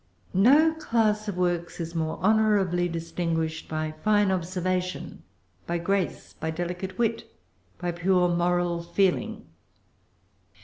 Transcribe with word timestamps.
No 0.33 0.73
class 0.73 1.27
of 1.27 1.37
works 1.37 1.79
is 1.79 1.93
more 1.93 2.17
honorably 2.23 2.89
distinguished 2.89 3.69
by 3.69 3.93
fine 4.03 4.31
observation, 4.31 5.21
by 5.67 5.77
grace, 5.77 6.33
by 6.33 6.49
delicate 6.49 6.97
wit, 6.97 7.31
by 7.77 7.91
pure 7.91 8.27
moral 8.27 8.81
feeling. 8.81 9.45